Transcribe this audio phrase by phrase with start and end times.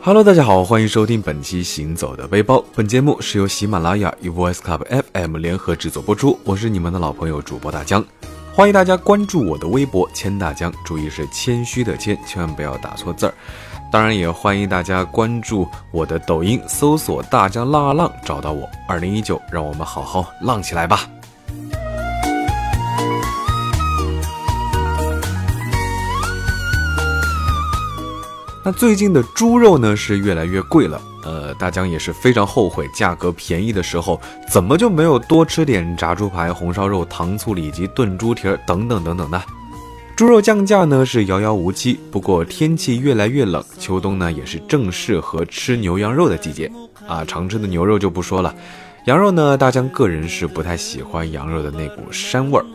[0.00, 2.56] Hello，大家好，欢迎收听本期《行走的背包》。
[2.74, 6.38] 本节目是由喜马拉雅与 Voice Club FM 联合制作播出。
[6.44, 8.02] 我是你们的老朋友主播大江，
[8.54, 13.34] 欢迎大家关注我的微博“千大江”，注意是谦虚的谦，千万不要打错字儿。
[13.90, 18.66] 当然，也欢迎大家关注我的抖音，搜索“大江浪啊浪”，找到我。
[18.86, 21.08] 二零一九，让我们好好浪起来吧！
[28.68, 39.42] 那最近的猪肉呢是越来越贵了，呃，大江也是非常后悔价格便宜的时候，怎么就没有多吃点炸猪排、红烧肉、糖醋里脊、炖猪蹄儿等等等等呢？
[40.14, 46.70] 猪肉降价呢是遥遥无期，不过天气越来越冷，秋冬呢也是正适合吃牛羊肉的季节
[47.06, 47.24] 啊。
[47.24, 48.54] 常吃的牛肉就不说了，
[49.06, 52.66] 羊肉呢，大江个人是不太喜欢羊肉的那股膻味儿。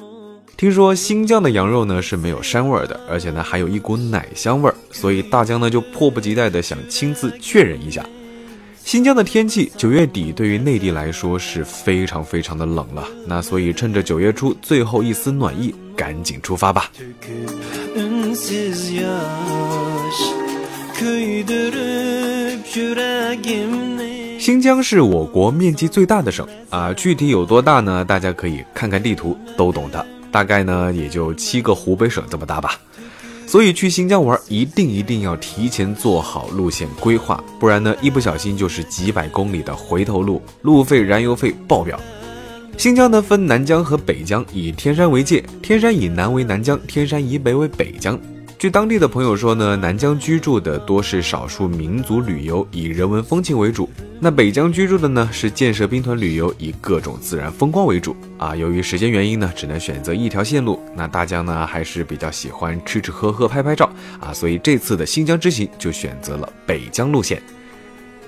[0.56, 8.06] 听说新疆的羊肉呢是没有膻味的，而且呢还有一股奶香味儿，所以大江呢就迫不及待的想亲自确认一下。
[8.86, 16.92] 新疆的天气九月底对于内地来说是非常非常的冷了，那所以趁着九月初最后一丝暖意，赶紧出发吧。
[24.40, 28.04] 新疆是我国面积最大的省啊，具体有多大呢？
[28.06, 30.06] 大家可以看看地图都懂的。
[30.34, 32.72] 大概呢，也就七个湖北省这么大吧，
[33.46, 42.00] 所以去新疆玩一定一定要提前做好路线规划，不然呢，一不小心就是几百公里的回头路，路费、燃油费爆表。
[42.76, 48.20] 新疆呢分南疆和北疆，以天山为界，天山以南为南疆，天山以北为北疆。
[48.58, 53.88] 据当地的朋友说呢，南疆居住的多是少数民族旅游，以人文风情为主；
[54.24, 58.16] 那北疆居住的呢是建设兵团旅游，以各种自然风光为主。
[58.38, 60.82] 啊，由于时间原因呢，只能选择一条线路。
[60.96, 63.92] 那大江呢还是比较喜欢吃吃喝喝、拍拍照
[64.22, 67.44] 啊，所以这次的新疆之行就选择了北疆路线。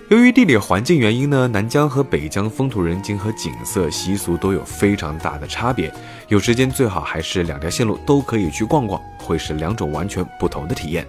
[0.09, 5.89] 由于地理环境原因呢，南疆和北疆风土人情和景色习俗都有非常大的差别。
[6.27, 11.07] 有时间最好还是两条线路都可以去逛逛，会是两种完全不同的体验。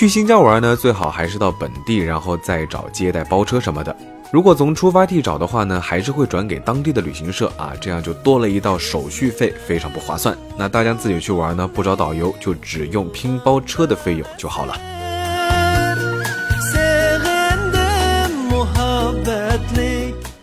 [0.00, 3.94] 去新疆玩呢，最好还是到本地，然后再找接待包车什么的。
[4.30, 10.34] 如果从出发地找的话呢，还是会转给当地的旅行社啊，这样就多了一道手续费，非常不划算。
[10.56, 14.74] 那大家自己去玩呢，不找导游，就只用拼包车的费用就好了。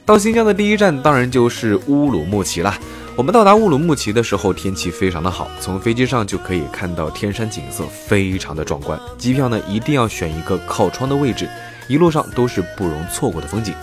[0.05, 2.71] 到新疆的第一站当然就是乌鲁木齐了。
[3.17, 8.97] 我们到达乌鲁木齐的时候，天气非常的好，从飞机上就可以看到天山景色，非常的壮观。
[9.17, 11.49] 机票呢一定要选一个靠窗的位置，
[11.87, 13.73] 一路上都是不容错过的风景。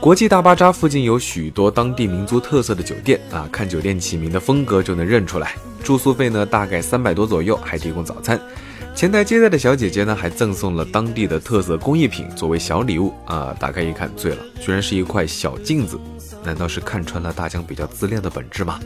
[0.00, 5.54] 国际大巴扎附近有许多当地民族特色的酒店啊，看酒店起名的风格就能认出来。
[5.84, 8.36] 住宿费呢大概三百多左右，还提供早餐。
[8.96, 13.54] 前台接待的小姐姐呢，还赠送了当地的特色工艺品作为小礼物啊！
[13.60, 16.00] 打开一看，醉了，居然是一块小镜子，
[16.46, 18.78] 难道是看穿了大江比较自恋的本质吗？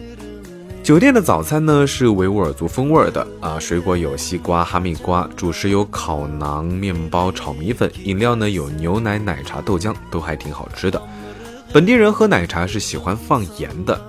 [0.82, 11.00] 酒店的早餐呢是维吾尔族风味的啊，水果有西瓜、哈密瓜，主食有烤馕、面包、炒米粉，饮料呢有牛奶、奶茶、豆浆，都还挺好吃的。
[11.70, 14.00] 本地人喝奶茶是喜欢放盐的。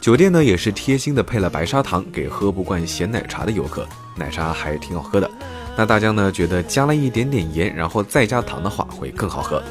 [0.00, 5.30] 酒店呢也是贴心的配了白砂糖给喝不惯咸奶茶的游客，奶茶还挺好喝的。
[5.76, 9.62] 那大江呢觉得加了一点点盐，然后再加糖的话会更好喝。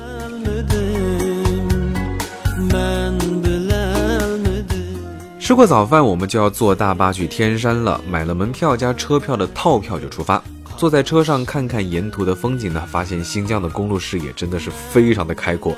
[5.46, 8.02] 吃过早饭，我们就要坐大巴去天山了。
[8.10, 10.44] 买了门票加车票的套票就出发。
[10.76, 15.76] 坐在车上看看沿途的风景呢，发现新疆的公路视野真的是非常的开阔。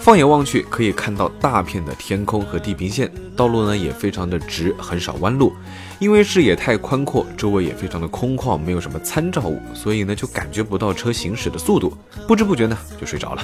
[0.00, 5.50] 放眼望去，可以看到大片的天空和地平线，道路呢也非常的直，很少弯路。
[5.98, 11.96] 因为视野太宽阔，周围也非常的空旷，没有什么参照物，所以呢就感觉不到车行驶的速度，
[12.28, 13.42] 不知不觉呢就睡着了。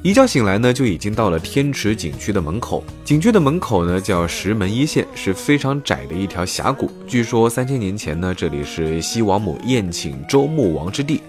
[0.00, 2.84] 一觉醒来呢，就已经到了天池景区的门口。
[3.04, 6.88] 景区的门口呢叫石门一线，是非常窄的一条峡谷。
[7.08, 11.20] 据说三千年前呢，这里是西王母宴请周穆王之地。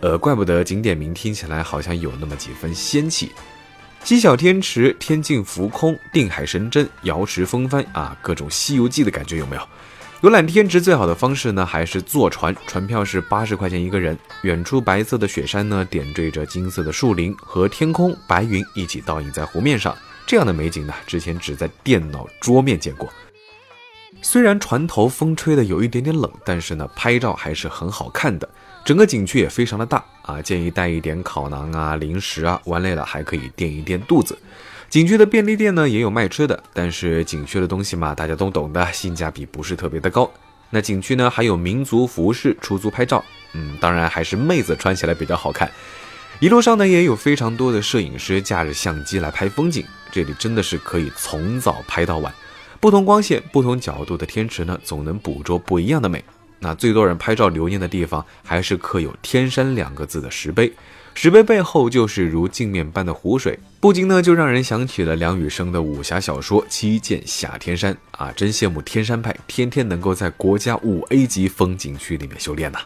[0.00, 3.32] 呃，怪不得景点名听起来好像有那么几分仙气。
[4.04, 9.62] 鸡小天池，天境浮空，定海神针，瑶池风帆啊，各种《西游记》的感觉有没有？
[10.22, 14.18] 游览天池最好的方式呢，还是坐船，船票是八十块钱一个人。
[14.42, 23.08] 远处白色的雪山呢，点缀着金色的树林和天空，白云一起倒映在湖面上，这样的美景呢，之前只在电脑桌面见过。
[24.20, 28.48] 虽然船头风吹的有一点点冷，但是呢，拍照还是很好看的。
[28.84, 34.36] 整个景区也非常的大啊，建议带一点烤馕啊、零食啊，玩累了还可以垫一垫肚子。
[34.90, 40.30] 景区的便利店呢也有卖吃的，但是景区的东西嘛，大家都懂的，性价比不是特别的高。
[40.70, 45.70] 那景区呢还有民族服饰出租拍照，嗯，当然还是妹子穿起来比较好看。
[46.40, 52.32] 一路上呢，也有非常多的摄影师架着相机来拍风景，这里真的是可以从早拍到晚。
[52.80, 56.24] 不同光线、不同角度的天池呢，总能捕捉不一样的美。
[56.60, 60.72] 那最多人拍照留念的地方，还是刻有“天山”两个字的石碑。
[61.20, 68.30] 石碑背后就是如镜面般的湖水，不禁呢就让人想起了梁羽生的武侠小说《七剑下天山》啊！
[68.36, 72.78] 真羡慕天山派天天能够在国家五 A 级风景区里面修炼呐。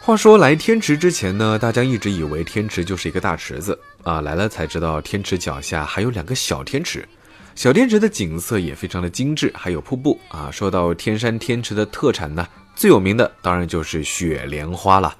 [0.00, 7.06] 话说来天池之前呢，大家一直以为天池就是一个大池子啊，来了才知道天池脚下还有两个小天池，
[7.56, 10.50] 小天池的景色也非常的精致，还有瀑布啊。
[10.50, 15.16] 说到天山天池的特产呢，最有名的当然就是雪莲花了。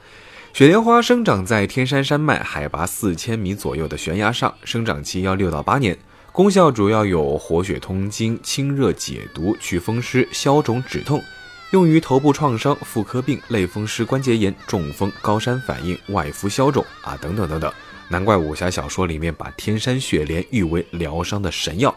[0.52, 5.96] 雪莲花生长在天山山脉海拔四千米左右的悬崖上，生长期要六到八年，
[6.30, 11.22] 功效主要有活血通经、清热解毒、祛风湿、消肿止痛。
[11.70, 17.72] 用于头部创伤、妇科病、类风湿关节炎、中风、高山反应、外敷消肿啊，等等等等。
[18.08, 21.94] 难怪武侠小说里面把天山雪莲誉为疗伤的神药。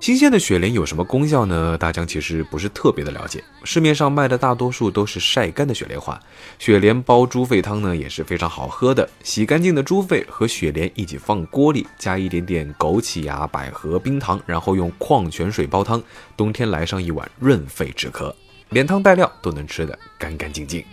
[0.00, 1.76] 新鲜的雪莲有什么功效呢？
[1.76, 3.42] 大江其实不是特别的了解。
[3.64, 6.18] 市面上卖的大多数都是晒干的雪莲花，
[6.58, 9.08] 雪莲煲猪肺汤呢也是非常好喝的。
[9.24, 16.02] 洗干净的猪肺和雪莲一起放锅里，加一点点枸杞呀、百合、冰糖，然后用矿泉水煲汤，
[16.36, 18.32] 冬天来上一碗润肺止咳。
[18.70, 20.84] 连汤带料都能吃得干干净净。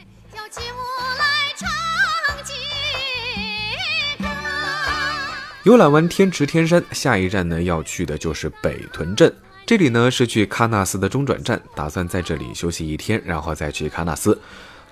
[5.65, 9.33] 游览完天池天山，下一站呢要去的就是北屯镇。
[9.65, 14.39] 这里呢是去喀纳斯的中转站，打算在这里休息一天，然后再去喀纳斯。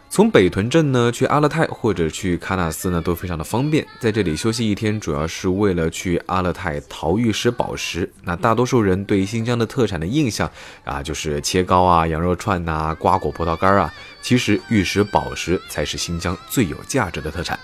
[0.09, 8.11] 从北屯镇呢去阿勒泰或者去喀纳斯呢都非常的方便，在这里休息一天，主要是为了去阿勒泰淘玉石宝石。
[8.23, 10.49] 那大多数人对新疆的特产的印象
[10.83, 13.93] 啊，就是切糕啊、羊肉串呐、瓜果葡萄干啊，
[14.23, 17.59] 其实玉石宝石才是新疆最有价值的特产。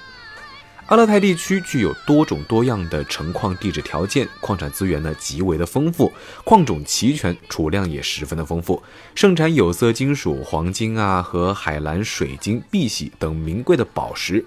[0.90, 6.12] 阿勒泰地区具有多种多样的成矿地质条件，矿产资源呢极为的丰富，
[6.44, 8.82] 矿种齐全，储量也十分的丰富，
[9.14, 14.44] 盛产有色金属、黄金啊和海蓝水晶、碧玺等名贵的宝石。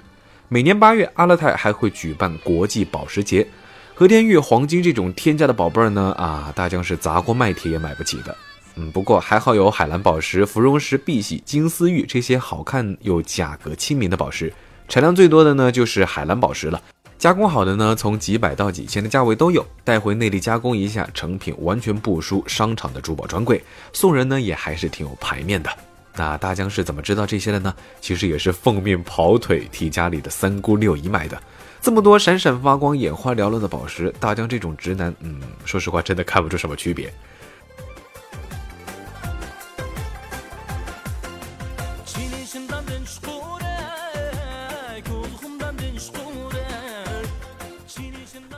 [0.48, 3.46] 每年八月，阿勒泰还会举办国际宝石节。
[3.94, 8.36] 和田玉、黄金这种天价的宝贝儿呢，啊，大江是砸锅卖铁也买不起的。
[8.74, 14.52] 嗯，不过还好有海蓝宝石、芙蓉石、碧玺、金丝玉这些好看又价格亲民的宝石。
[14.88, 16.80] 产量最多的呢，就是海蓝宝石了。
[17.18, 19.64] 加工好的呢，从几百到几千的价位都有。
[19.84, 23.62] 带回内地加工一下，成品完全不输商场的珠宝专柜。
[23.92, 25.70] 送人呢，也还是挺有排面的。
[26.14, 27.74] 那大江是怎么知道这些的呢？
[28.00, 31.40] 其实也是奉命跑腿替家里的三姑六姨买的。
[31.80, 37.12] 这么多闪闪发光、眼花缭乱的宝石，大江这种直男，嗯，说实话真的看不出什么区别。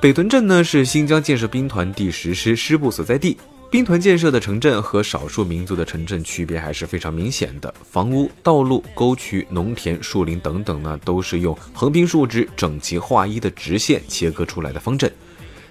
[0.05, 3.39] 北屯镇呢是新疆建设兵团第十师师部所在地。
[3.71, 7.73] 兵团建设的城镇和少数民族的城镇区别还是非常明显的。
[7.91, 15.11] 房屋、道路、沟渠、农田、树林等等呢，都是用横平竖直、整齐划一的直线切割出来的方阵。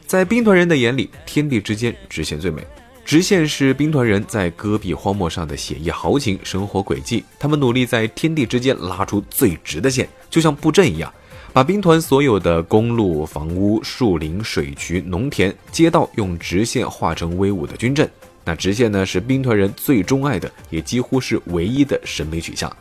[0.08, 2.66] 在兵团人的眼里，天地之间直线最美。
[3.06, 7.24] 直线是兵团人在戈壁荒漠上的写意豪情生活轨迹。
[7.38, 11.14] 他们努力在天地之间拉出最直的线，就像布阵一样。
[11.54, 18.10] 把兵团所有的公路、房屋、树林、水渠、农田、街道用直线画成威武的军阵。
[18.44, 22.76] 那直线呢，是兵团人最钟爱的，也几乎是唯一的审美取向。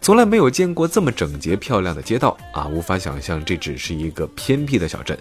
[0.00, 2.68] 从来没有见过这么整洁漂亮的街道啊！
[2.68, 5.18] 无法想象这只是一个偏僻的小镇。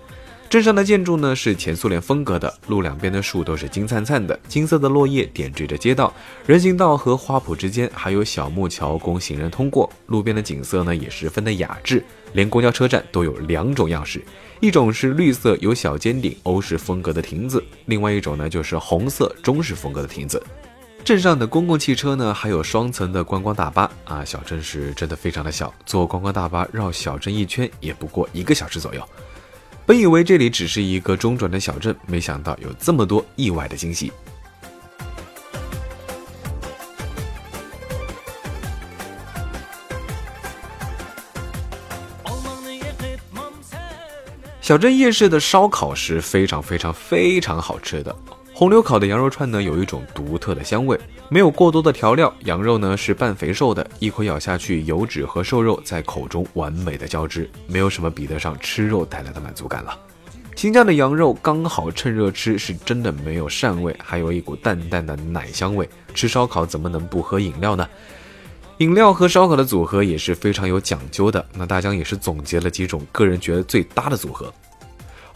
[0.47, 6.13] 镇上的建筑呢是前苏联风格的，路两边的树都是金灿灿的，金色的落叶点缀着街道，
[6.45, 9.91] 人行道和花圃之间还有小木桥供行人通过。
[10.05, 12.01] 路边的景色呢也十分的雅致，
[12.33, 14.23] 连公交车站都有两种样式，
[14.61, 20.41] 一种是绿色有小尖顶欧式风格的亭子，另外一种呢就是红色中式风格的亭子。
[21.03, 29.01] 镇上的公共汽车呢还有双层的观光大巴啊，小镇是真的非常的小，坐观光大巴绕小镇一圈也不过一个小时左右。
[29.87, 34.11] 本以为这里只是一个中转的小镇，没想到有这么多意外的惊喜。
[44.59, 48.15] 小镇夜市的烧烤是非常非常非常好吃的。
[48.57, 50.97] 红柳烤的羊肉串呢，有一种独特的香味，
[51.27, 59.99] 没有过多的调料，羊肉呢是半肥瘦的，一口咬下去，油脂和瘦肉在口中完美的交织，没有什么比得上吃肉带来的满足感了。
[60.55, 65.89] 新疆的羊肉刚好趁热吃，是真的没有膻味，还有一股淡淡的奶香味。
[66.13, 67.85] 吃烧烤怎么能不喝饮料呢？
[68.77, 71.45] 饮料和烧烤的组合也是非常有讲究的。
[71.53, 74.53] 那大江也是总结了几种个人觉得最搭的组合：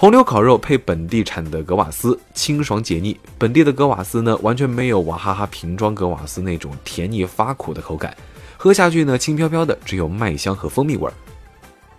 [0.01, 3.19] 红牛烤肉配本地产的格瓦斯，清爽解腻。
[3.37, 8.15] 本地的格瓦斯呢，完全没有娃哈哈瓶装格瓦斯那种甜腻发苦的口感，
[8.55, 11.11] 喝下去呢，轻飘飘的，只有麦香和蜂蜜味儿。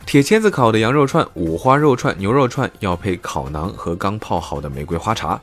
[0.07, 5.38] 铁签子烤的羊肉串、五花肉串、牛肉串要配烤馕和刚泡好的玫瑰花茶，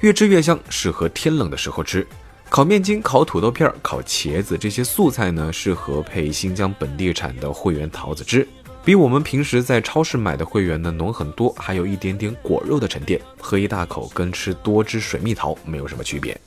[0.00, 2.04] 越吃越香，适合天冷的时候吃。
[2.48, 8.44] 烤面筋、烤土豆片、烤茄子这些素菜呢，适合配新疆本地产的汇源桃子汁，
[8.82, 16.38] 比我们平时在超市买的汇源呢浓很多，还有一点点果肉的沉淀，喝一大口跟吃多汁水蜜桃没有什么区别。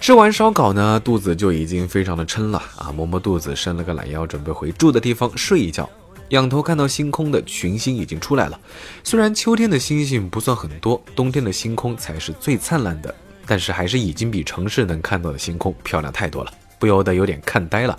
[0.00, 5.88] 吃完烧烤呢，肚子就已经非常的撑了啊，摸摸肚子，伸了个懒腰，准备回住的地方睡一觉。
[6.30, 8.58] 仰头看到星空的群星已经出来了，
[9.04, 13.14] 虽然秋天的星星不算很多，冬天的星空才是最灿烂的。
[13.48, 17.96] 但是还是已经比城市能看到的星空漂亮太多了，不由得有点看呆了。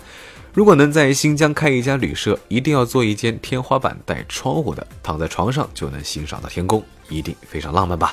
[0.58, 8.12] 如果能在新疆开一家旅社，一定要做一间天花板带窗户的，躺在床上就能欣赏到天空，一定非常浪漫吧。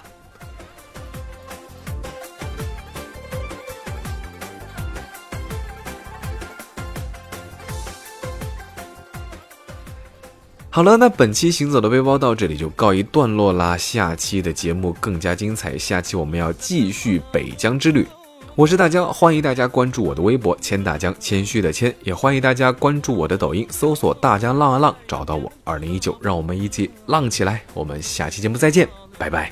[10.69, 13.75] 好了，那本期行走的背包到这里就告一段落啦。
[13.75, 18.05] 下期的节目更加精彩，下期我们要继续北疆之旅。
[18.57, 25.51] 我是大江，欢迎大家关注我的微博“千大江”，谦虚的谦，也欢迎大家关注我的抖音，搜索“大江浪啊浪”，找到我。
[25.65, 27.61] 二零一九，让我们一起浪起来！
[27.73, 29.51] 我们下期节目再见，拜拜。